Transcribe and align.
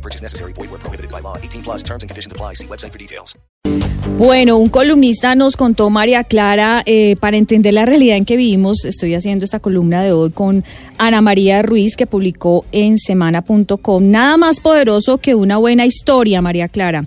No 0.00 0.02
purchase 0.02 0.22
necessary. 0.22 0.54
Void 0.54 0.70
where 0.70 0.80
prohibited 0.80 1.10
by 1.10 1.20
law. 1.20 1.36
18 1.36 1.62
plus 1.62 1.82
terms 1.82 2.02
and 2.02 2.08
conditions 2.08 2.32
apply. 2.32 2.54
See 2.54 2.66
website 2.66 2.92
for 2.92 2.98
details. 2.98 3.36
Bueno, 4.18 4.56
un 4.56 4.70
columnista 4.70 5.34
nos 5.34 5.56
contó, 5.56 5.88
María 5.90 6.24
Clara, 6.24 6.82
eh, 6.84 7.16
para 7.16 7.36
entender 7.36 7.74
la 7.74 7.84
realidad 7.84 8.16
en 8.16 8.24
que 8.24 8.36
vivimos, 8.36 8.84
estoy 8.84 9.14
haciendo 9.14 9.44
esta 9.44 9.60
columna 9.60 10.02
de 10.02 10.12
hoy 10.12 10.30
con 10.30 10.64
Ana 10.98 11.20
María 11.20 11.62
Ruiz, 11.62 11.96
que 11.96 12.06
publicó 12.06 12.64
en 12.72 12.98
semana.com, 12.98 14.10
nada 14.10 14.36
más 14.36 14.60
poderoso 14.60 15.18
que 15.18 15.34
una 15.34 15.58
buena 15.58 15.86
historia, 15.86 16.42
María 16.42 16.68
Clara. 16.68 17.06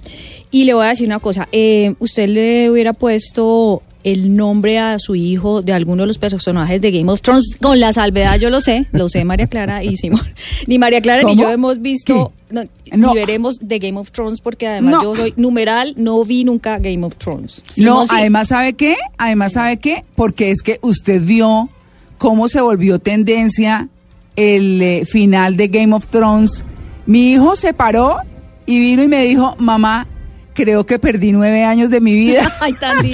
Y 0.50 0.64
le 0.64 0.74
voy 0.74 0.86
a 0.86 0.90
decir 0.90 1.08
una 1.08 1.20
cosa, 1.20 1.48
eh, 1.52 1.96
usted 2.00 2.30
le 2.30 2.70
hubiera 2.72 2.94
puesto 2.94 3.82
el 4.04 4.36
nombre 4.36 4.80
a 4.80 5.00
su 5.00 5.16
hijo 5.16 5.62
de 5.62 5.72
alguno 5.74 6.04
de 6.04 6.08
los 6.08 6.18
personajes 6.18 6.82
de 6.82 6.92
Game 6.92 7.12
of 7.12 7.22
Thrones, 7.22 7.56
con 7.62 7.80
la 7.80 7.94
salvedad, 7.94 8.38
yo 8.38 8.50
lo 8.50 8.60
sé, 8.62 8.88
lo 8.92 9.08
sé 9.10 9.24
María 9.26 9.48
Clara 9.48 9.84
y 9.84 9.96
Simón. 9.96 10.22
Ni 10.68 10.78
María 10.78 11.02
Clara 11.02 11.24
ni 11.24 11.38
yo 11.38 11.50
hemos 11.50 11.82
visto, 11.82 12.34
no, 12.50 12.64
No. 12.92 13.10
ni 13.10 13.16
veremos 13.16 13.58
de 13.62 13.80
Game 13.80 13.98
of 14.00 14.12
Thrones, 14.12 14.42
porque 14.42 14.68
además 14.68 14.94
No. 14.96 15.04
yo 15.04 15.16
soy 15.16 15.34
numeral, 15.38 15.94
no 15.98 16.24
vi 16.26 16.44
nunca 16.44 16.80
Game 16.80 17.06
of 17.06 17.16
Thrones. 17.16 17.64
No, 17.78 18.04
sí. 18.04 18.10
además, 18.12 18.50
¿sabe 18.50 18.74
qué? 18.74 18.96
Además, 19.18 19.54
¿sabe 19.54 19.78
qué? 19.78 20.04
Porque 20.16 20.52
es 20.52 20.62
que 20.62 20.80
usted 20.82 21.22
vio 21.24 21.70
cómo 22.18 22.48
se 22.48 22.62
volvió 22.62 23.00
tendencia 23.00 23.88
el 24.36 24.82
eh, 24.82 25.06
final 25.06 25.56
de 25.58 25.68
Game 25.68 25.94
of 25.96 26.08
Thrones. 26.08 26.66
Mi 27.06 27.32
hijo 27.34 27.56
se 27.56 27.74
paró 27.74 28.18
y 28.66 28.80
vino 28.80 29.04
y 29.04 29.08
me 29.08 29.24
dijo, 29.24 29.56
mamá, 29.60 30.08
creo 30.54 30.86
que 30.86 31.00
perdí 31.00 31.32
nueve 31.32 31.64
años 31.64 31.90
de 31.90 32.02
mi 32.02 32.14
vida. 32.14 32.52
Ay, 32.62 32.74
tan 32.74 33.06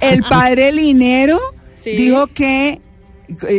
el 0.00 0.22
padre 0.28 0.72
Linero 0.72 1.38
Sí. 1.82 1.90
dijo 1.96 2.26
que 2.28 2.80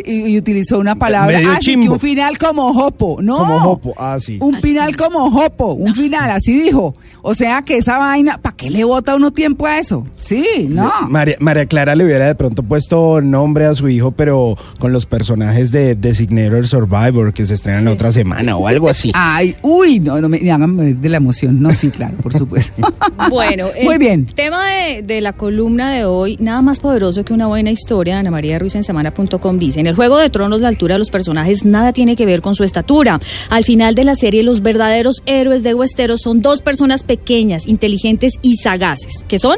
y, 0.06 0.34
y 0.34 0.38
utilizó 0.38 0.80
una 0.80 0.96
palabra 0.96 1.38
Medio 1.40 1.52
así 1.52 1.60
que 1.60 1.72
chimbo. 1.82 1.94
un 1.94 2.00
final 2.00 2.38
como 2.38 2.74
jopo, 2.74 3.18
no, 3.22 3.38
Como 3.38 3.60
jopo, 3.60 3.94
ah, 3.98 4.18
sí. 4.20 4.38
un 4.42 4.60
final 4.62 4.96
como 4.96 5.30
jopo, 5.32 5.74
un 5.74 5.94
final 5.96 6.30
así 6.32 6.60
dijo, 6.62 6.96
o 7.22 7.34
sea 7.34 7.62
que 7.64 7.78
esa 7.78 7.98
vaina, 7.98 8.38
¿para 8.42 8.56
qué 8.56 8.70
le 8.70 8.84
bota 8.84 9.16
uno 9.16 9.32
tiempo 9.32 9.66
a 9.66 9.80
eso? 9.80 10.06
Sí, 10.18 10.68
no. 10.72 10.92
María, 11.10 11.38
María 11.40 11.66
Clara 11.66 11.96
le 11.96 12.06
hubiera 12.06 12.28
de 12.28 12.36
pronto 12.36 12.64
puesto 12.64 13.22
nombre 13.22 13.66
a 13.66 13.76
su 13.76 13.90
hijo, 13.90 14.12
pero 14.12 14.58
con 14.80 14.92
los 14.92 15.06
personajes 15.06 15.72
de 15.72 15.96
Designator 15.96 16.68
Survivor 16.68 17.34
que 17.34 17.46
se 17.46 17.56
estrenan 17.56 17.86
la 17.86 17.92
otra 17.92 18.12
semana 18.14 18.56
o 18.58 18.68
algo 18.68 18.90
así. 18.90 19.12
Ay, 19.16 19.56
uy, 19.62 20.00
no, 20.00 20.20
no 20.22 20.30
me, 20.30 20.40
me 20.40 20.52
hagan 20.52 20.76
morir 20.76 20.98
de 20.98 21.10
la 21.10 21.18
emoción. 21.18 21.62
No, 21.62 21.74
sí, 21.74 21.90
claro, 21.90 22.16
por 22.18 22.34
supuesto. 22.34 22.82
Bueno, 23.30 23.68
el 23.76 23.86
Muy 23.86 23.98
bien. 23.98 24.26
tema 24.26 24.70
de, 24.70 25.02
de 25.02 25.22
la 25.22 25.34
columna 25.34 25.92
de 25.92 26.06
hoy, 26.06 26.38
nada 26.40 26.62
más 26.62 26.80
poderoso 26.80 27.24
que 27.26 27.34
una 27.34 27.48
buena 27.48 27.72
historia, 27.72 28.20
Ana 28.20 28.30
María 28.32 28.60
Ruiz 28.60 28.76
en 28.76 28.84
semana.com 28.84 29.55
dice, 29.60 29.80
en 29.80 29.88
el 29.88 29.96
Juego 29.96 30.18
de 30.18 30.30
Tronos 30.30 30.62
la 30.62 30.68
altura 30.68 30.96
de 30.96 31.00
los 31.00 31.10
personajes 31.10 31.66
nada 31.66 31.94
tiene 31.94 32.16
que 32.16 32.26
ver 32.26 32.42
con 32.42 32.56
su 32.56 32.64
estatura. 32.64 33.20
Al 33.50 33.64
final 33.64 33.96
de 33.96 34.04
la 34.04 34.16
serie 34.16 34.44
los 34.44 34.62
verdaderos 34.62 35.22
héroes 35.26 35.64
de 35.64 35.74
Westeros 35.74 36.22
son 36.22 36.42
dos 36.42 36.62
personas 36.62 37.04
pequeñas, 37.04 37.68
inteligentes 37.68 38.34
y 38.42 38.56
sagaces. 38.58 39.24
¿Qué 39.28 39.40
son? 39.40 39.58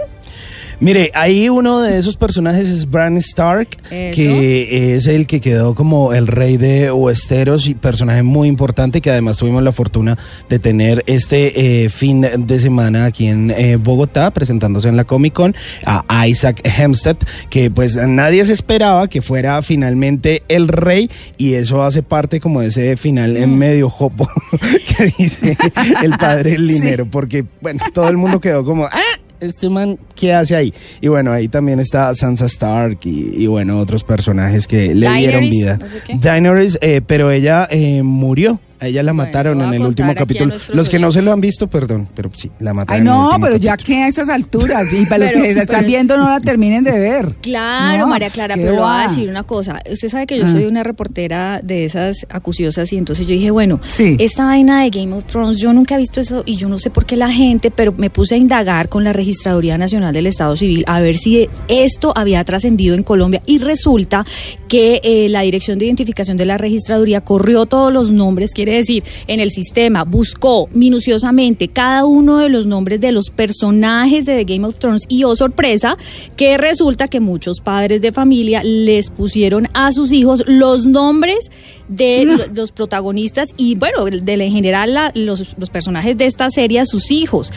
Mire, 0.79 1.11
ahí 1.15 1.49
uno 1.49 1.81
de 1.81 1.97
esos 1.97 2.17
personajes 2.17 2.69
es 2.69 2.87
Bran 2.89 3.17
Stark, 3.17 3.69
Eso. 3.89 4.15
que 4.15 4.95
es 4.95 5.07
el 5.07 5.25
que 5.25 5.41
quedó 5.41 5.73
como 5.73 6.13
el 6.13 6.27
rey 6.27 6.57
de 6.57 6.91
Westeros 6.91 7.67
y 7.67 7.73
personaje 7.73 8.21
muy 8.21 8.47
importante 8.47 9.01
que 9.01 9.09
además 9.09 9.37
tuvimos 9.37 9.63
la 9.63 9.71
fortuna 9.71 10.19
de 10.49 10.59
tener 10.59 11.03
este 11.07 11.85
eh, 11.85 11.89
fin 11.89 12.21
de 12.21 12.59
semana 12.59 13.05
aquí 13.05 13.25
en 13.25 13.49
eh, 13.49 13.77
Bogotá 13.77 14.29
presentándose 14.31 14.87
en 14.87 14.97
la 14.97 15.05
Comic 15.05 15.33
Con 15.33 15.55
a 15.83 16.27
Isaac 16.27 16.61
Hempstead, 16.63 17.17
que 17.49 17.71
pues 17.71 17.95
nadie 17.95 18.45
se 18.45 18.53
esperaba 18.53 19.07
que 19.07 19.23
fuera 19.23 19.61
finalmente 19.63 20.43
el 20.47 20.67
rey 20.67 21.09
y 21.37 21.55
eso 21.55 21.83
hace 21.83 22.03
parte 22.03 22.39
como 22.39 22.61
de 22.61 22.67
ese 22.67 22.97
final 22.97 23.35
en 23.35 23.57
medio 23.57 23.89
jopo 23.89 24.29
que 24.97 25.13
dice 25.17 25.57
el 26.03 26.11
padre 26.11 26.51
del 26.51 26.67
dinero, 26.67 27.07
porque 27.09 27.45
bueno, 27.61 27.83
todo 27.93 28.09
el 28.09 28.17
mundo 28.17 28.39
quedó 28.39 28.63
como, 28.63 28.85
ah, 28.85 29.01
este 29.39 29.69
man, 29.69 29.97
¿qué 30.15 30.33
hace 30.33 30.55
ahí? 30.55 30.73
Y 31.01 31.07
bueno, 31.07 31.31
ahí 31.31 31.47
también 31.47 31.79
está 31.79 32.13
Sansa 32.15 32.45
Stark 32.45 32.99
y, 33.03 33.43
y, 33.43 33.47
bueno, 33.47 33.79
otros 33.79 34.03
personajes 34.03 34.67
que 34.67 34.93
le 34.93 35.09
dieron 35.09 35.49
vida. 35.49 35.77
no 35.77 35.87
sé 35.87 36.01
qué. 36.05 36.17
Daenerys, 36.19 36.77
eh, 36.81 37.01
pero 37.05 37.31
ella 37.31 37.67
eh, 37.69 38.03
murió. 38.03 38.59
A 38.79 38.87
ella 38.87 39.01
la 39.03 39.11
Bueno, 39.11 39.25
mataron 39.25 39.61
en 39.61 39.73
el 39.73 39.81
último 39.81 40.13
capítulo. 40.13 40.55
Los 40.73 40.87
que 40.89 40.99
no 40.99 41.11
se 41.11 41.21
lo 41.21 41.31
han 41.31 41.41
visto, 41.41 41.67
perdón, 41.67 42.07
pero 42.15 42.29
sí, 42.35 42.51
la 42.59 42.73
mataron. 42.73 42.95
Ay, 42.95 43.01
en 43.01 43.07
el 43.07 43.13
no, 43.31 43.37
pero 43.41 43.55
ya 43.57 43.75
que 43.75 44.03
a 44.03 44.07
estas 44.07 44.29
alturas, 44.29 44.87
y 44.93 45.05
para 45.05 45.19
los 45.25 45.31
Pero- 45.31 45.43
que 45.43 45.53
la 45.55 45.61
están 45.63 45.79
pero- 45.79 45.87
viendo 45.87 46.17
no 46.17 46.29
la 46.29 46.39
terminen 46.39 46.83
de 46.83 46.91
ver. 46.99 47.35
Claro, 47.41 47.99
No, 48.01 48.07
María 48.07 48.29
Clara, 48.29 48.55
pero 48.55 48.73
voy 48.73 48.81
a 48.81 48.85
va. 48.85 49.07
decir 49.07 49.29
una 49.29 49.43
cosa. 49.43 49.81
Usted 49.91 50.09
sabe 50.09 50.27
que 50.27 50.37
yo 50.37 50.45
Ah. 50.45 50.51
soy 50.51 50.65
una 50.65 50.83
reportera 50.83 51.59
de 51.63 51.85
esas 51.85 52.17
acuciosas 52.29 52.91
y 52.93 52.97
entonces 52.97 53.25
yo 53.27 53.33
dije, 53.33 53.49
bueno, 53.51 53.79
Sí. 53.83 54.15
esta 54.19 54.45
vaina 54.45 54.83
de 54.83 54.89
Game 54.91 55.13
of 55.15 55.25
Thrones, 55.25 55.57
yo 55.57 55.73
nunca 55.73 55.95
he 55.95 55.97
visto 55.97 56.21
eso 56.21 56.43
y 56.45 56.55
yo 56.57 56.69
no 56.69 56.77
sé 56.77 56.89
por 56.91 57.05
qué 57.05 57.15
la 57.15 57.31
gente, 57.31 57.71
pero 57.71 57.93
me 57.97 58.09
puse 58.11 58.35
a 58.35 58.37
indagar 58.37 58.89
con 58.89 59.03
la 59.03 59.11
Registraduría 59.13 59.77
Nacional 59.77 60.13
del 60.13 60.27
Estado 60.27 60.55
Civil 60.55 60.83
a 60.87 60.99
ver 60.99 61.17
si 61.17 61.49
esto 61.67 62.13
había 62.15 62.43
trascendido 62.43 62.93
en 62.95 63.01
Colombia 63.03 63.41
y 63.47 63.57
resulta 63.57 64.23
que 64.67 65.01
eh, 65.03 65.29
la 65.29 65.41
Dirección 65.41 65.79
de 65.79 65.85
Identificación 65.85 66.37
de 66.37 66.45
la 66.45 66.57
Registraduría 66.57 67.21
corrió 67.21 67.65
todos 67.65 67.91
los 67.91 68.11
nombres, 68.11 68.51
quiere 68.69 68.77
decir, 68.77 69.03
en 69.27 69.39
el 69.39 69.51
sistema, 69.51 70.03
buscó 70.03 70.69
minuciosamente 70.73 71.67
cada 71.67 72.05
uno 72.05 72.37
de 72.37 72.49
los 72.49 72.65
nombres 72.67 73.01
de 73.01 73.11
los 73.11 73.29
personajes 73.29 74.25
de 74.25 74.43
The 74.43 74.55
Game 74.55 74.67
of 74.67 74.77
Thrones 74.77 75.03
y 75.09 75.23
oh 75.23 75.35
sorpresa, 75.35 75.97
que 76.35 76.57
resulta 76.57 77.07
que 77.07 77.19
muchos 77.19 77.59
padres 77.61 78.01
de 78.01 78.11
familia 78.11 78.63
les 78.63 79.09
pusieron 79.09 79.67
a 79.73 79.91
sus 79.91 80.11
hijos 80.11 80.43
los 80.47 80.85
nombres 80.85 81.49
de 81.87 82.25
lo- 82.25 82.37
los 82.53 82.71
protagonistas 82.71 83.49
y 83.57 83.75
bueno, 83.75 84.05
de, 84.05 84.19
de- 84.19 84.43
en 84.45 84.51
general 84.51 84.93
la- 84.93 85.11
los, 85.15 85.55
los 85.57 85.69
personajes 85.69 86.17
de 86.17 86.25
esta 86.25 86.49
serie 86.49 86.79
a 86.79 86.85
sus 86.85 87.11
hijos. 87.11 87.51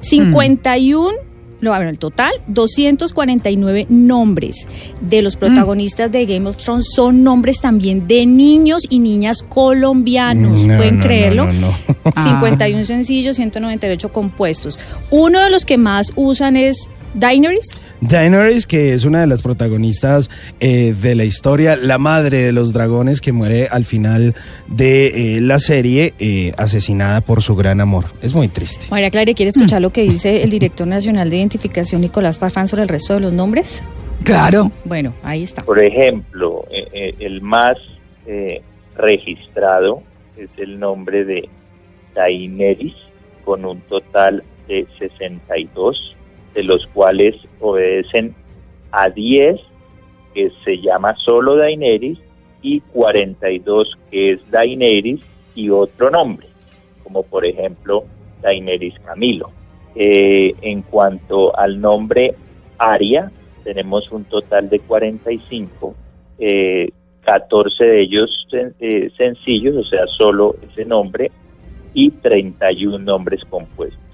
51 0.00 1.10
no, 1.60 1.70
bueno, 1.70 1.90
el 1.90 1.98
total, 1.98 2.32
249 2.46 3.86
nombres 3.88 4.68
de 5.00 5.22
los 5.22 5.36
protagonistas 5.36 6.10
de 6.12 6.26
Game 6.26 6.48
of 6.48 6.56
Thrones 6.56 6.86
son 6.94 7.24
nombres 7.24 7.60
también 7.60 8.06
de 8.06 8.26
niños 8.26 8.82
y 8.88 9.00
niñas 9.00 9.42
colombianos. 9.42 10.64
No, 10.64 10.76
¿Pueden 10.76 10.98
no, 10.98 11.04
creerlo? 11.04 11.46
no, 11.46 11.52
no, 11.52 11.68
no. 12.04 12.22
51 12.22 12.84
sencillos, 12.84 13.36
198 13.36 14.12
compuestos. 14.12 14.78
Uno 15.10 15.42
de 15.42 15.50
los 15.50 15.64
que 15.64 15.78
más 15.78 16.12
usan 16.14 16.56
es 16.56 16.88
Daenerys. 17.14 17.80
Daenerys, 18.00 18.66
que 18.66 18.92
es 18.92 19.04
una 19.04 19.20
de 19.20 19.26
las 19.26 19.42
protagonistas 19.42 20.30
eh, 20.60 20.94
de 21.00 21.14
la 21.14 21.24
historia, 21.24 21.76
la 21.76 21.98
madre 21.98 22.44
de 22.44 22.52
los 22.52 22.72
dragones 22.72 23.20
que 23.20 23.32
muere 23.32 23.66
al 23.70 23.84
final 23.84 24.34
de 24.68 25.36
eh, 25.36 25.40
la 25.40 25.58
serie, 25.58 26.14
eh, 26.18 26.52
asesinada 26.56 27.20
por 27.20 27.42
su 27.42 27.56
gran 27.56 27.80
amor. 27.80 28.06
Es 28.22 28.34
muy 28.34 28.48
triste. 28.48 28.86
María 28.90 29.10
Clara, 29.10 29.32
¿quiere 29.34 29.50
escuchar 29.50 29.82
lo 29.82 29.90
que 29.90 30.02
dice 30.02 30.42
el 30.42 30.50
director 30.50 30.86
nacional 30.86 31.30
de 31.30 31.38
identificación, 31.38 32.00
Nicolás 32.00 32.38
Farfán, 32.38 32.68
sobre 32.68 32.82
el 32.82 32.88
resto 32.88 33.14
de 33.14 33.20
los 33.20 33.32
nombres? 33.32 33.82
Claro. 34.24 34.70
Bueno, 34.84 35.14
ahí 35.22 35.44
está. 35.44 35.64
Por 35.64 35.78
ejemplo, 35.78 36.64
eh, 36.70 36.88
eh, 36.92 37.14
el 37.20 37.40
más 37.40 37.76
eh, 38.26 38.62
registrado 38.96 40.02
es 40.36 40.50
el 40.56 40.78
nombre 40.78 41.24
de 41.24 41.48
Daenerys, 42.14 42.94
con 43.44 43.64
un 43.64 43.80
total 43.82 44.42
de 44.66 44.86
62, 44.98 46.16
de 46.58 46.64
los 46.64 46.84
cuales 46.88 47.36
obedecen 47.60 48.34
a 48.90 49.08
10 49.10 49.60
que 50.34 50.50
se 50.64 50.80
llama 50.80 51.14
solo 51.24 51.54
Daenerys 51.54 52.18
y 52.62 52.80
42 52.80 53.96
que 54.10 54.32
es 54.32 54.50
Daenerys 54.50 55.20
y 55.54 55.70
otro 55.70 56.10
nombre, 56.10 56.48
como 57.04 57.22
por 57.22 57.46
ejemplo 57.46 58.02
Daenerys 58.42 58.98
Camilo. 59.04 59.52
Eh, 59.94 60.52
en 60.62 60.82
cuanto 60.82 61.56
al 61.56 61.80
nombre 61.80 62.34
Aria, 62.76 63.30
tenemos 63.62 64.10
un 64.10 64.24
total 64.24 64.68
de 64.68 64.80
45, 64.80 65.94
eh, 66.40 66.90
14 67.20 67.84
de 67.84 68.00
ellos 68.00 68.48
eh, 68.80 69.10
sencillos, 69.16 69.76
o 69.76 69.84
sea, 69.84 70.08
solo 70.08 70.56
ese 70.72 70.84
nombre, 70.84 71.30
y 71.94 72.10
31 72.10 72.98
nombres 72.98 73.44
compuestos. 73.48 74.07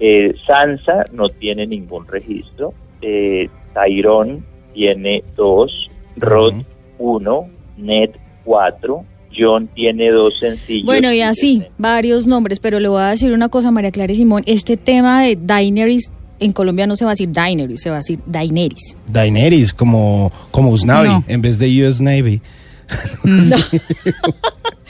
Eh, 0.00 0.34
Sansa 0.46 1.04
no 1.12 1.28
tiene 1.28 1.66
ningún 1.66 2.06
registro, 2.06 2.74
eh, 3.00 3.48
Tyrone 3.74 4.40
tiene 4.74 5.22
dos, 5.36 5.90
Rod 6.16 6.54
uno, 6.98 7.48
Ned 7.76 8.10
cuatro, 8.44 9.04
John 9.36 9.68
tiene 9.74 10.10
dos 10.10 10.38
sencillos. 10.38 10.84
Bueno, 10.84 11.12
y 11.12 11.20
así, 11.20 11.64
varios 11.78 12.26
nombres, 12.26 12.60
pero 12.60 12.80
le 12.80 12.88
voy 12.88 13.02
a 13.02 13.10
decir 13.10 13.32
una 13.32 13.48
cosa, 13.48 13.70
María 13.70 13.90
Clara 13.90 14.12
y 14.12 14.16
Simón, 14.16 14.42
este 14.46 14.76
tema 14.76 15.22
de 15.22 15.36
Daenerys 15.40 16.10
en 16.40 16.52
Colombia 16.52 16.86
no 16.86 16.96
se 16.96 17.04
va 17.04 17.12
a 17.12 17.14
decir 17.14 17.30
Daenerys, 17.30 17.80
se 17.80 17.90
va 17.90 17.96
a 17.96 17.98
decir 18.00 18.18
Daenerys. 18.26 18.96
Daenerys, 19.06 19.72
como, 19.72 20.32
como 20.50 20.70
Usnavi, 20.70 21.08
No. 21.08 21.24
en 21.28 21.40
vez 21.42 21.58
de 21.58 21.86
US 21.86 22.00
Navy. 22.00 22.40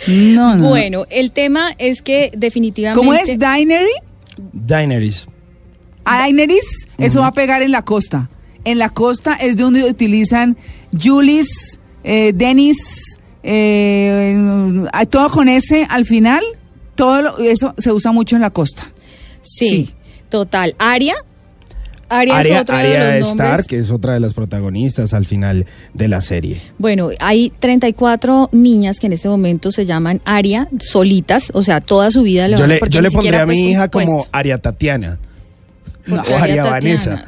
No, 0.06 0.56
no. 0.56 0.68
Bueno, 0.70 1.04
el 1.10 1.30
tema 1.30 1.74
es 1.78 2.02
que 2.02 2.32
definitivamente... 2.36 2.98
¿Cómo 2.98 3.14
es 3.14 3.28
Dinery? 3.38 3.92
Daenerys. 4.52 5.26
Daenerys, 6.04 6.88
eso 6.98 7.20
va 7.20 7.28
a 7.28 7.32
pegar 7.32 7.62
en 7.62 7.70
la 7.70 7.82
costa. 7.82 8.28
En 8.64 8.78
la 8.78 8.88
costa 8.90 9.34
es 9.34 9.56
donde 9.56 9.84
utilizan 9.84 10.56
Julis, 11.00 11.78
eh, 12.04 12.32
Dennis, 12.34 12.78
eh, 13.42 14.36
todo 15.10 15.30
con 15.30 15.48
ese 15.48 15.86
al 15.88 16.04
final. 16.06 16.42
Todo 16.94 17.22
lo- 17.22 17.38
eso 17.38 17.74
se 17.78 17.92
usa 17.92 18.12
mucho 18.12 18.36
en 18.36 18.42
la 18.42 18.50
costa. 18.50 18.82
Sí, 19.40 19.68
Sí. 19.68 19.94
total. 20.28 20.74
Aria. 20.78 21.14
Aria, 22.20 22.40
es 22.40 22.60
otro 22.60 22.76
de 22.76 23.20
los 23.20 23.28
nombres. 23.28 23.50
Stark, 23.50 23.66
que 23.66 23.78
es 23.78 23.90
otra 23.90 24.14
de 24.14 24.20
las 24.20 24.34
protagonistas 24.34 25.14
al 25.14 25.26
final 25.26 25.66
de 25.94 26.08
la 26.08 26.20
serie. 26.20 26.60
Bueno, 26.78 27.10
hay 27.20 27.52
34 27.58 28.50
niñas 28.52 29.00
que 29.00 29.06
en 29.06 29.14
este 29.14 29.28
momento 29.28 29.72
se 29.72 29.84
llaman 29.84 30.20
Aria 30.24 30.68
solitas, 30.78 31.50
o 31.54 31.62
sea, 31.62 31.80
toda 31.80 32.10
su 32.10 32.22
vida 32.22 32.48
le 32.48 32.56
Yo 32.56 32.60
van 32.60 32.68
le, 32.70 32.78
porque 32.78 32.94
yo 32.94 33.00
ni 33.00 33.08
le 33.08 33.10
pondré 33.10 33.38
a 33.38 33.46
mi 33.46 33.54
pues, 33.54 33.70
hija 33.70 33.88
como. 33.88 34.26
Aria 34.32 34.58
Tatiana. 34.58 35.18
Porque 36.08 36.32
o 36.32 36.38
Aria. 36.38 36.64
Vanessa. 36.64 37.24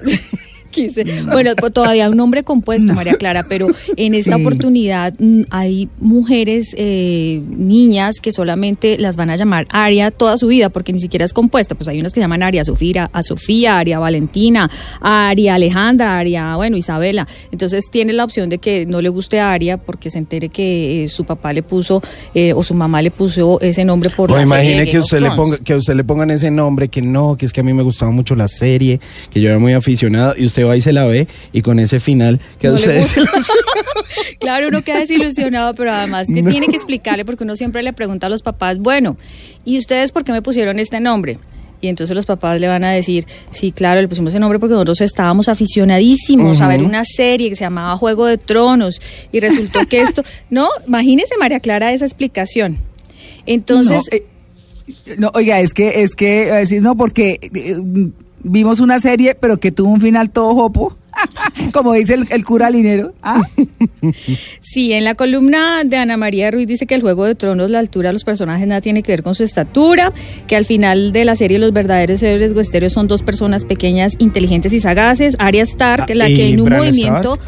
Quise- 0.75 1.05
Bueno, 1.33 1.55
todavía 1.55 2.09
un 2.11 2.17
nombre 2.17 2.43
compuesto, 2.43 2.87
No. 2.93 2.95
María 2.95 3.15
Clara, 3.15 3.45
pero 3.49 3.69
en 3.97 4.15
esta 4.15 4.37
Sí. 4.37 4.41
oportunidad 4.43 5.15
mm, 5.19 5.43
hay 5.51 5.89
mujeres, 6.01 6.75
eh, 6.77 7.43
niñas, 7.49 8.17
que 8.21 8.33
solamente 8.33 8.99
las 8.99 9.17
van 9.17 9.31
a 9.31 9.37
llamar 9.37 9.67
Aria 9.71 10.11
toda 10.11 10.37
su 10.37 10.49
vida, 10.49 10.69
porque 10.71 10.93
ni 10.93 10.99
siquiera 11.01 11.25
es 11.25 11.33
compuesta. 11.33 11.75
Pues 11.75 11.89
hay 11.89 12.01
unas 12.01 12.13
que 12.13 12.21
llaman 12.21 12.43
Aria 12.43 12.65
Sofía, 12.65 13.11
a 13.13 13.23
Sofía, 13.23 13.79
Aria 13.79 13.99
Valentina, 13.99 14.71
Aria 15.01 15.55
Alejandra, 15.55 16.19
Aria, 16.19 16.57
bueno, 16.57 16.77
Isabela. 16.77 17.27
Entonces 17.53 17.85
tiene 17.91 18.13
la 18.13 18.25
opción 18.25 18.49
de 18.49 18.59
que 18.59 18.87
no 18.87 19.01
le 19.01 19.09
guste 19.09 19.41
a 19.41 19.53
Aria 19.53 19.77
porque 19.79 20.11
se 20.11 20.19
entere 20.19 20.49
que 20.49 21.05
eh, 21.05 21.09
su 21.09 21.25
papá 21.25 21.53
le 21.53 21.63
puso 21.63 22.03
eh, 22.35 22.53
o 22.53 22.63
su 22.63 22.75
mamá 22.75 23.03
le 23.03 23.11
puso 23.11 23.61
ese 23.61 23.85
nombre 23.85 24.11
por 24.11 24.31
O 24.33 24.37
la 24.37 24.43
imagine 24.43 24.87
que 24.91 24.99
usted, 24.99 25.21
le 25.21 25.31
ponga, 25.33 25.59
que 25.59 25.73
a 25.73 25.77
usted 25.77 25.95
le 25.95 26.05
pongan 26.05 26.31
ese 26.31 26.51
nombre, 26.51 26.89
que 26.89 27.03
no, 27.03 27.37
que 27.37 27.47
es 27.47 27.53
que 27.53 27.61
a 27.61 27.65
mí 27.65 27.73
me 27.73 27.83
gustaba 27.83 28.11
mucho 28.11 28.35
la 28.35 28.49
serie, 28.49 29.01
que 29.31 29.41
yo 29.41 29.49
era 29.49 29.59
muy 29.59 29.73
aficionado, 29.73 30.35
y 30.37 30.47
usted 30.47 30.64
va 30.65 30.77
y 30.77 30.81
se 30.81 30.93
la 30.93 31.07
ve, 31.07 31.29
y 31.53 31.63
con 31.63 31.79
ese 31.79 32.01
final, 32.01 32.41
que 32.59 32.69
a 32.69 32.71
No 32.71 32.77
le 32.77 32.83
ustedes... 32.83 33.15
claro, 34.41 34.69
uno 34.69 34.83
queda 34.83 35.01
desilusionado, 35.01 35.75
pero 35.75 35.93
además 35.93 36.27
que 36.27 36.43
tiene 36.43 36.69
que 36.69 36.77
explicarle 36.77 37.25
porque 37.25 37.45
uno 37.45 37.57
siempre 37.57 37.83
le 37.83 37.93
pregunta 37.93 38.27
a 38.27 38.31
los 38.31 38.43
papás, 38.43 38.79
bueno, 38.79 39.17
¿y 39.65 39.79
ustedes 39.79 40.13
por 40.13 40.25
qué 40.25 40.33
me 40.33 40.43
pusieron 40.43 40.79
este 40.79 41.01
nombre? 41.01 41.39
Y 41.85 41.89
entonces 41.89 42.17
los 42.17 42.25
papás 42.25 42.59
le 42.61 42.67
van 42.67 42.83
a 42.83 42.93
decir, 42.93 43.27
sí, 43.51 43.71
claro, 43.71 44.01
le 44.01 44.09
pusimos 44.09 44.33
ese 44.33 44.41
nombre 44.41 44.59
porque 44.59 44.73
nosotros 44.73 45.03
estábamos 45.03 45.51
aficionadísimos 45.51 46.63
a 46.63 46.69
ver 46.69 46.83
una 46.83 47.05
serie 47.05 47.51
que 47.51 47.57
se 47.57 47.65
llamaba 47.65 47.99
Juego 47.99 48.25
de 48.25 48.39
Tronos 48.39 49.03
y 49.31 49.41
resultó 49.41 49.81
que 49.87 50.01
esto, 50.01 50.23
no, 50.51 50.69
imagínese 50.87 51.37
María 51.37 51.61
Clara 51.61 51.93
esa 51.93 52.07
explicación. 52.07 52.79
Entonces, 53.45 54.01
no, 54.11 54.17
eh, 54.17 55.17
no, 55.19 55.31
oiga, 55.35 55.61
es 55.61 55.75
que, 55.75 56.03
es 56.03 56.15
que, 56.15 56.51
a 56.53 56.57
decir, 56.57 56.81
no, 56.81 56.97
porque 56.97 57.39
eh, 57.55 57.77
vimos 58.45 58.79
una 58.81 59.01
serie, 59.01 59.35
pero 59.35 59.59
que 59.59 59.73
tuvo 59.73 59.91
un 59.91 60.01
final 60.01 60.31
todo 60.31 60.55
jopo, 60.55 60.97
como 61.73 61.93
dice 61.95 62.15
el, 62.15 62.27
el 62.31 62.45
cura 62.45 62.71
Linero. 62.71 63.13
Ah, 63.23 63.43
Sí, 64.61 64.93
en 64.93 65.05
la 65.05 65.15
columna 65.15 65.83
de 65.85 65.97
Ana 65.97 66.17
María 66.17 66.51
Ruiz 66.51 66.67
dice 66.67 66.87
que 66.87 66.95
el 66.95 67.01
Juego 67.01 67.25
de 67.25 67.35
Tronos, 67.35 67.71
la 67.71 67.79
altura 67.79 68.11
de 68.11 68.15
los 68.15 68.25
personajes 68.25 68.67
nada 68.67 68.81
tiene 68.81 69.03
que 69.03 69.13
ver 69.13 69.23
con 69.23 69.35
su 69.35 69.43
estatura, 69.45 70.13
que 70.47 70.57
al 70.57 70.65
final 70.65 71.13
de 71.13 71.25
la 71.25 71.37
serie 71.37 71.59
los 71.59 71.73
verdaderos 71.73 72.23
héroes 72.23 72.53
huesteros 72.53 72.93
son 72.93 73.09
dos 73.09 73.23
personas 73.23 73.65
pequeñas, 73.65 74.15
inteligentes 74.19 74.73
y 74.73 74.81
sagaces. 74.81 75.37
Arya 75.39 75.63
Stark, 75.63 76.07
Ah, 76.11 76.15
la 76.15 76.29
¿y 76.29 76.37
que 76.37 76.49
en 76.51 76.61
un 76.61 76.67
Bran 76.67 76.81
movimiento 76.81 77.39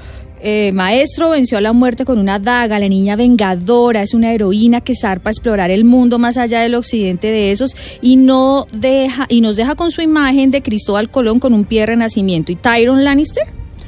eh, 0.40 0.70
maestro 0.72 1.30
venció 1.30 1.58
a 1.58 1.60
la 1.60 1.72
muerte 1.72 2.04
con 2.04 2.18
una 2.18 2.38
daga, 2.38 2.78
la 2.78 2.88
niña 2.88 3.16
vengadora, 3.16 4.02
es 4.02 4.14
una 4.14 4.32
heroína 4.32 4.80
que 4.80 4.94
zarpa 4.94 5.30
a 5.30 5.32
explorar 5.32 5.70
el 5.70 5.84
mundo 5.84 6.18
más 6.18 6.36
allá 6.36 6.60
del 6.60 6.74
occidente 6.74 7.28
de 7.28 7.50
esos 7.50 7.74
y 8.02 8.16
no 8.16 8.66
deja 8.72 9.26
y 9.28 9.40
nos 9.40 9.56
deja 9.56 9.74
con 9.74 9.90
su 9.90 10.02
imagen 10.02 10.50
de 10.50 10.62
Cristóbal 10.62 11.10
Colón 11.10 11.40
con 11.40 11.54
un 11.54 11.64
pie 11.64 11.80
de 11.80 11.86
renacimiento. 11.86 12.52
¿Y 12.52 12.56
Tyron 12.56 13.02
Lannister? 13.02 13.44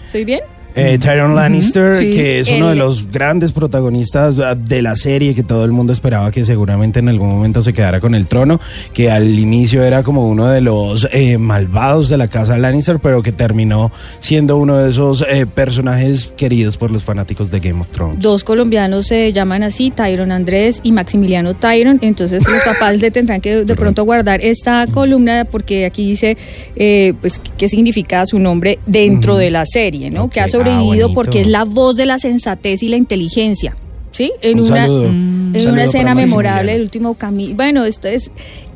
¿Estoy 0.06 0.24
bien? 0.24 0.40
Eh, 0.78 0.98
Tyrion 0.98 1.34
Lannister, 1.34 1.96
sí. 1.96 2.14
que 2.14 2.40
es 2.40 2.48
uno 2.48 2.68
de 2.68 2.76
los 2.76 3.10
grandes 3.10 3.52
protagonistas 3.52 4.38
ah, 4.38 4.54
de 4.54 4.80
la 4.82 4.94
serie, 4.96 5.34
que 5.34 5.42
todo 5.42 5.64
el 5.64 5.72
mundo 5.72 5.92
esperaba 5.92 6.30
que 6.30 6.44
seguramente 6.44 7.00
en 7.00 7.08
algún 7.08 7.28
momento 7.28 7.62
se 7.62 7.72
quedara 7.72 8.00
con 8.00 8.14
el 8.14 8.26
trono, 8.26 8.60
que 8.92 9.10
al 9.10 9.38
inicio 9.38 9.82
era 9.82 10.02
como 10.02 10.28
uno 10.28 10.46
de 10.46 10.60
los 10.60 11.08
eh, 11.12 11.36
malvados 11.38 12.08
de 12.08 12.16
la 12.16 12.28
casa 12.28 12.56
Lannister, 12.56 12.98
pero 13.00 13.22
que 13.22 13.32
terminó 13.32 13.90
siendo 14.20 14.56
uno 14.56 14.76
de 14.76 14.90
esos 14.90 15.24
eh, 15.28 15.46
personajes 15.46 16.32
queridos 16.36 16.76
por 16.76 16.90
los 16.90 17.02
fanáticos 17.02 17.50
de 17.50 17.60
Game 17.60 17.80
of 17.80 17.90
Thrones. 17.90 18.20
Dos 18.20 18.44
colombianos 18.44 19.06
se 19.06 19.32
llaman 19.32 19.62
así, 19.62 19.90
Tyron 19.90 20.32
Andrés 20.32 20.80
y 20.82 20.92
Maximiliano 20.92 21.54
Tyron. 21.54 21.98
Entonces 22.02 22.46
los 22.46 22.62
papás 22.62 23.00
le 23.00 23.10
tendrán 23.10 23.40
que 23.40 23.64
de 23.64 23.74
pronto 23.76 24.04
guardar 24.04 24.40
esta 24.44 24.86
columna 24.86 25.44
porque 25.44 25.86
aquí 25.86 26.06
dice 26.06 26.36
eh, 26.76 27.14
pues 27.20 27.40
qué 27.56 27.68
significa 27.68 28.24
su 28.26 28.38
nombre 28.38 28.78
dentro 28.86 29.36
de 29.36 29.50
la 29.50 29.64
serie, 29.64 30.10
¿no? 30.10 30.28
Que 30.28 30.40
ha 30.40 30.44
ah, 30.44 30.48
sobrevivido 30.70 31.08
bonito. 31.08 31.14
porque 31.14 31.40
es 31.40 31.46
la 31.46 31.64
voz 31.64 31.96
de 31.96 32.06
la 32.06 32.18
sensatez 32.18 32.82
y 32.82 32.88
la 32.88 32.96
inteligencia. 32.96 33.76
¿Sí? 34.12 34.32
En 34.40 34.58
Un 34.58 34.66
una, 34.66 34.76
saludo. 34.76 35.04
en 35.04 35.12
Un 35.12 35.50
una 35.50 35.62
saludo 35.62 35.80
escena 35.82 36.14
memorable 36.14 36.72
del 36.72 36.82
último 36.82 37.14
camino. 37.14 37.54
Bueno, 37.54 37.84
esto 37.84 38.08
es 38.08 38.30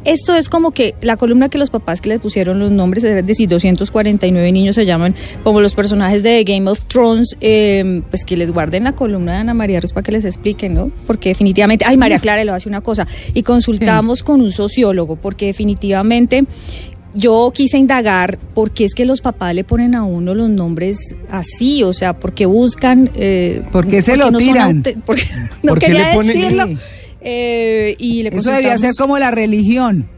esto 0.05 0.35
es 0.35 0.49
como 0.49 0.73
que 0.73 0.95
la 1.01 1.17
columna 1.17 1.49
que 1.49 1.59
los 1.59 1.71
papás 1.71 2.01
que 2.01 2.09
les 2.09 2.19
pusieron 2.19 2.59
los 2.59 2.73
nombres, 2.73 3.05
es 3.05 3.25
decir, 3.25 3.49
249 3.49 4.51
niños 4.51 4.75
se 4.75 4.85
llaman 4.85 5.15
como 5.45 5.61
los 5.61 5.75
personajes 5.75 6.25
de 6.25 6.43
Game 6.43 6.69
of 6.69 6.81
Thrones, 6.87 7.37
eh, 7.41 8.03
pues 8.11 8.25
que 8.25 8.37
les 8.37 8.51
guarden 8.51 8.85
la 8.85 8.93
columna 8.93 9.33
de 9.35 9.39
Ana 9.39 9.55
María 9.55 9.81
Ruiz 9.81 9.93
para 9.93 10.03
que 10.03 10.11
les 10.13 10.25
expliquen, 10.25 10.75
¿no? 10.75 10.91
Porque 11.07 11.29
definitivamente, 11.29 11.85
ay, 11.87 11.97
María 11.97 12.19
Clara, 12.19 12.43
le 12.43 12.51
voy 12.51 12.55
a 12.55 12.59
decir 12.59 12.71
una 12.71 12.81
cosa, 12.81 13.07
y 13.33 13.43
consultamos 13.45 14.25
con 14.25 14.41
un 14.41 14.51
sociólogo, 14.51 15.17
porque 15.17 15.47
definitivamente 15.47 16.45
yo 17.15 17.53
quise 17.55 17.77
indagar 17.79 18.39
por 18.55 18.71
qué 18.71 18.85
es 18.85 18.95
que 18.95 19.05
los 19.05 19.21
papás 19.21 19.55
le 19.55 19.65
ponen 19.65 19.95
a 19.95 20.05
uno 20.05 20.35
los 20.35 20.49
nombres 20.49 21.15
así, 21.31 21.83
o 21.83 21.93
sea, 21.93 22.19
porque 22.19 22.47
buscan... 22.47 23.11
Eh, 23.15 23.63
¿Por 23.71 23.87
qué 23.87 24.01
se 24.03 24.13
porque 24.13 24.25
lo 24.25 24.31
no 24.31 24.39
son 24.41 24.49
tiran? 24.49 24.83
porque 25.07 25.23
no 25.63 25.69
¿Por 25.71 25.79
qué 25.79 25.87
quería 25.87 26.09
le 26.11 26.15
ponen- 26.17 26.27
decirlo. 26.27 26.67
Sí. 26.67 26.79
Eh, 27.21 27.95
y 27.99 28.23
le 28.23 28.31
eso 28.31 28.51
debía 28.51 28.77
ser 28.79 28.93
como 28.99 29.19
la 29.19 29.31
religión, 29.31 30.09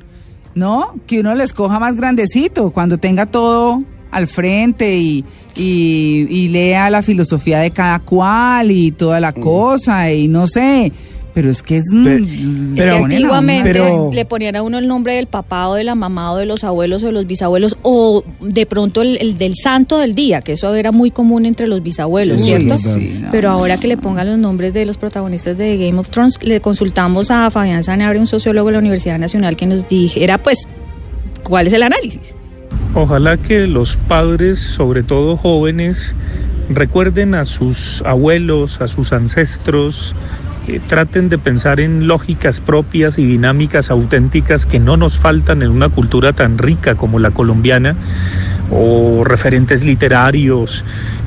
¿no? 0.55 0.94
Que 1.06 1.20
uno 1.20 1.35
les 1.35 1.52
coja 1.52 1.79
más 1.79 1.96
grandecito, 1.96 2.70
cuando 2.70 2.96
tenga 2.99 3.26
todo 3.26 3.82
al 4.11 4.26
frente 4.29 4.96
y, 4.96 5.25
y, 5.56 6.27
y 6.31 6.48
lea 6.48 6.89
la 6.89 7.03
filosofía 7.03 7.58
de 7.58 7.72
cada 7.72 7.98
cual 7.98 8.70
y 8.70 8.93
toda 8.93 9.20
la 9.20 9.32
cosa 9.32 10.13
y 10.13 10.29
no 10.29 10.46
sé. 10.46 10.93
Pero 11.34 11.50
es 11.50 11.62
que 11.64 11.79
es... 11.79 11.91
Pe- 11.91 12.20
le 12.20 12.24
Es 12.24 12.72
pero- 12.76 12.98
que 12.98 13.05
antiguamente 13.05 13.72
pero- 13.72 14.10
le 14.12 14.24
ponían 14.24 14.55
a 14.55 14.62
uno 14.62 14.79
el 14.79 14.86
nombre 14.86 15.14
del 15.14 15.26
papá 15.26 15.67
o 15.69 15.74
de 15.74 15.82
la 15.82 15.96
mamá 15.96 16.32
o 16.32 16.36
de 16.36 16.46
los 16.46 16.62
abuelos 16.62 17.03
o 17.03 17.06
de 17.06 17.12
los 17.12 17.26
bisabuelos 17.26 17.76
o 17.82 18.22
de 18.41 18.67
pronto 18.67 19.03
el, 19.03 19.19
el 19.20 19.36
del 19.36 19.55
santo 19.60 19.98
del 19.98 20.14
día, 20.14 20.41
que 20.43 20.53
eso 20.53 20.72
era 20.74 20.93
muy 20.93 21.10
común 21.10 21.44
entre 21.44 21.67
los 21.67 21.82
bisabuelos, 21.82 22.38
Sí, 22.38 22.44
¿cierto? 22.44 22.76
sí, 22.76 23.19
no, 23.20 23.29
Pero 23.32 23.50
ahora 23.50 23.79
que 23.79 23.88
le 23.88 23.96
pongan 23.96 24.29
los 24.29 24.38
nombres 24.38 24.72
de 24.74 24.86
los 24.86 24.96
protagonistas 24.96 25.58
de 25.58 25.76
Game 25.76 25.98
of 25.98 26.08
Thrones, 26.10 26.38
le 26.41 26.60
consultamos 26.60 27.32
a 27.32 27.50
Fabián 27.50 27.82
Sanabria, 27.82 28.20
un 28.20 28.29
sociólogo 28.29 28.69
de 28.69 28.74
la 28.74 28.79
Universidad 28.79 29.19
Nacional, 29.19 29.56
que 29.56 29.67
nos 29.67 29.88
dijera, 29.88 30.38
pues, 30.38 30.69
¿cuál 31.43 31.67
es 31.67 31.72
el 31.72 31.82
análisis? 31.82 32.32
Ojalá 32.94 33.36
que 33.38 33.67
los 33.67 33.96
padres, 33.96 34.60
sobre 34.60 35.03
todo 35.03 35.36
jóvenes, 35.36 36.14
recuerden 36.69 37.34
a 37.34 37.44
sus 37.44 38.03
abuelos, 38.06 38.81
a 38.81 38.86
sus 38.88 39.12
ancestros, 39.12 40.14
eh, 40.66 40.80
traten 40.86 41.28
de 41.28 41.38
pensar 41.38 41.80
en 41.80 42.06
lógicas 42.06 42.60
propias 42.60 43.18
y 43.18 43.24
dinámicas 43.24 43.90
auténticas 43.90 44.64
que 44.64 44.80
no 44.80 44.96
nos 44.96 45.18
faltan 45.18 45.62
en 45.62 45.70
una 45.70 45.88
cultura 45.88 46.32
tan 46.32 46.58
rica 46.58 46.94
como 46.94 47.18
la 47.18 47.32
colombiana, 47.32 47.96
o 48.70 49.24
referentes 49.24 49.84
literarios, 49.84 50.84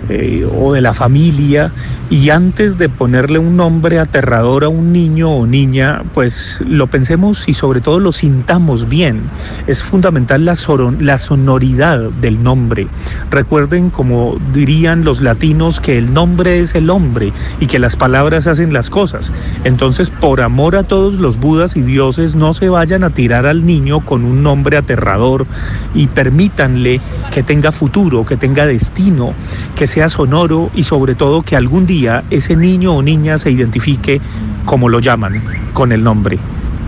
eh, 0.10 0.48
o 0.52 0.74
de 0.74 0.82
la 0.82 0.94
familia, 0.94 1.72
y 2.10 2.30
antes 2.30 2.78
de 2.78 2.88
ponerle 2.88 3.38
un 3.38 3.58
nombre 3.58 4.00
aterrador 4.00 4.64
a 4.64 4.70
un 4.70 4.94
niño 4.94 5.30
o 5.30 5.46
niña, 5.46 6.04
pues 6.14 6.64
lo 6.66 6.88
pensemos 6.88 7.50
y 7.50 7.54
sobre 7.54 7.82
todo 7.82 8.00
lo 8.00 8.14
sintamos 8.14 8.88
bien. 8.88 9.24
Es 9.68 9.84
fundamental 9.84 10.46
la, 10.46 10.56
sonoridad 10.56 12.00
del 12.22 12.42
nombre. 12.42 12.88
Recuerden, 13.30 13.90
como 13.90 14.38
dirían 14.54 15.04
los 15.04 15.22
latinos, 15.22 15.82
que 15.82 15.98
el 15.98 16.14
nombre 16.14 16.62
es 16.62 16.76
el 16.76 16.90
hombre 16.90 17.34
y 17.60 17.68
que 17.68 17.78
las 17.78 17.98
palabras 17.98 18.48
hacen 18.48 18.72
las 18.72 18.90
cosas. 18.90 19.34
Entonces, 19.66 20.10
por 20.10 20.40
amor 20.40 20.78
a 20.78 20.84
todos 20.84 21.16
los 21.16 21.38
budas 21.38 21.76
y 21.76 21.82
dioses, 21.82 22.36
no 22.36 22.54
se 22.54 22.70
vayan 22.70 23.04
a 23.04 23.10
tirar 23.10 23.46
al 23.46 23.66
niño 23.66 24.06
con 24.06 24.24
un 24.24 24.44
nombre 24.44 24.78
aterrador 24.78 25.46
y 25.94 26.08
permítanle 26.08 27.02
que 27.34 27.44
tenga 27.44 27.74
futuro, 27.74 28.26
que 28.26 28.38
tenga 28.38 28.66
destino, 28.66 29.34
que 29.76 29.88
sea 29.88 30.08
sonoro 30.08 30.70
y 30.74 30.84
sobre 30.84 31.14
todo 31.16 31.42
que 31.42 31.58
algún 31.58 31.86
día 31.86 31.97
ese 32.30 32.56
niño 32.56 32.94
o 32.96 33.02
niña 33.02 33.38
se 33.38 33.52
identifique 33.52 34.22
como 34.66 34.90
lo 34.90 35.00
llaman, 35.00 35.42
con 35.74 35.92
el 35.92 36.04
nombre, 36.04 36.38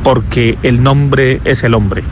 porque 0.03 0.57
el 0.63 0.81
nombre 0.83 1.41
es 1.45 1.63
el 1.63 1.73
hombre. 1.73 2.03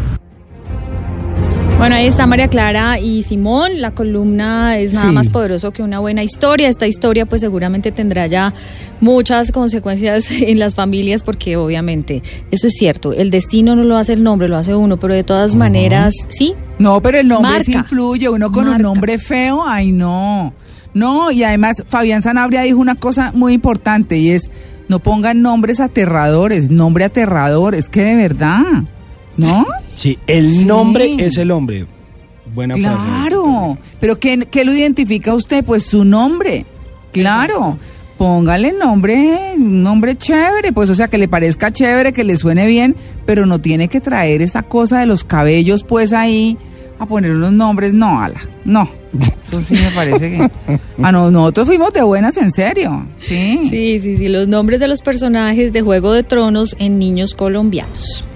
Bueno, 1.78 1.94
ahí 1.96 2.08
está 2.08 2.26
María 2.26 2.48
Clara 2.48 3.00
y 3.00 3.22
Simón. 3.22 3.82
La 3.82 3.92
columna 3.92 4.80
es 4.80 4.96
nada 4.96 5.10
Sí. 5.10 5.14
más 5.14 5.30
poderoso 5.30 5.72
que 5.72 5.84
una 5.84 6.00
buena 6.00 6.24
historia. 6.24 6.70
Esta 6.70 6.88
historia 6.88 7.28
pues 7.28 7.42
seguramente 7.42 7.92
tendrá 7.92 8.26
ya 8.26 8.52
muchas 9.00 9.52
consecuencias 9.52 10.32
en 10.42 10.58
las 10.58 10.74
familias 10.74 11.22
porque 11.22 11.56
obviamente 11.56 12.24
eso 12.50 12.66
es 12.66 12.74
cierto. 12.74 13.14
El 13.14 13.30
destino 13.30 13.76
no 13.76 13.84
lo 13.84 13.96
hace 13.96 14.14
el 14.14 14.24
nombre, 14.24 14.48
lo 14.50 14.58
hace 14.58 14.74
uno, 14.74 14.98
pero 14.98 15.14
de 15.14 15.24
todas 15.24 15.56
maneras, 15.56 16.16
sí. 16.30 16.56
No, 16.80 17.02
pero 17.02 17.20
el 17.20 17.28
nombre 17.28 17.64
sí 17.64 17.74
influye. 17.74 18.30
Uno 18.30 18.52
con 18.52 18.68
un 18.68 18.82
nombre 18.82 19.18
feo, 19.18 19.64
ay 19.68 19.92
no. 19.92 20.54
No, 20.94 21.32
y 21.32 21.44
además 21.44 21.84
Fabián 21.88 22.24
Sanabria 22.24 22.62
dijo 22.62 22.80
una 22.80 22.96
cosa 22.96 23.32
muy 23.36 23.54
importante 23.54 24.18
y 24.18 24.30
es, 24.32 24.50
no 24.88 25.00
pongan 25.00 25.42
nombres 25.42 25.80
aterradores, 25.80 26.70
nombre 26.72 27.04
aterrador, 27.04 27.76
es 27.76 27.90
que 27.90 28.02
de 28.02 28.16
verdad, 28.16 28.62
¿no? 29.36 29.66
Sí, 29.96 30.18
el 30.28 30.50
Sí. 30.50 30.66
nombre 30.66 31.16
es 31.24 31.38
el 31.38 31.52
hombre. 31.52 31.86
Buena 32.54 32.76
frase. 32.76 32.96
Claro, 32.98 33.78
pero 34.00 34.16
¿qué, 34.18 34.40
qué 34.50 34.64
lo 34.66 34.74
identifica 34.74 35.34
usted? 35.34 35.64
Pues 35.66 35.84
su 35.84 36.04
nombre, 36.06 36.66
claro. 37.12 37.78
Póngale 38.18 38.74
nombre, 38.74 39.54
un 39.58 39.84
nombre 39.84 40.16
chévere, 40.16 40.72
pues 40.74 40.90
o 40.90 40.96
sea, 40.96 41.08
que 41.08 41.20
le 41.20 41.28
parezca 41.28 41.72
chévere, 41.72 42.14
que 42.14 42.24
le 42.24 42.36
suene 42.36 42.66
bien, 42.66 42.96
pero 43.26 43.46
no 43.46 43.60
tiene 43.60 43.90
que 43.90 44.02
traer 44.02 44.42
esa 44.42 44.64
cosa 44.64 45.00
de 45.00 45.06
los 45.06 45.24
cabellos 45.24 45.84
pues 45.84 46.14
ahí 46.14 46.58
a 47.00 47.06
poner 47.06 47.32
unos 47.32 47.52
nombres, 47.52 47.94
no, 47.94 48.20
ala, 48.20 48.40
no. 48.66 48.90
Eso 49.48 49.62
sí 49.62 49.76
me 49.76 49.92
parece 49.92 50.32
que... 50.32 50.52
Ah, 51.04 51.12
no, 51.12 51.30
nosotros 51.30 51.68
fuimos 51.68 51.94
de 51.94 52.02
buenas, 52.02 52.38
en 52.38 52.52
serio, 52.52 53.06
sí. 53.18 53.68
Sí, 53.70 54.00
sí, 54.00 54.18
sí. 54.18 54.28
Los 54.30 54.48
nombres 54.48 54.80
de 54.80 54.88
los 54.88 55.04
personajes 55.04 55.72
de 55.72 55.82
Juego 55.82 56.12
de 56.12 56.24
Tronos 56.24 56.76
en 56.80 56.98
niños 56.98 57.36
colombianos. 57.36 58.28